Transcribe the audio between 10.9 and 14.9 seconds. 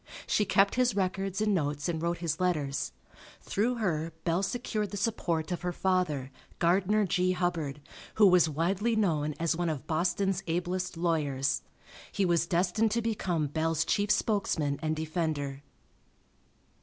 lawyers. He was destined to become Bell's chief spokesman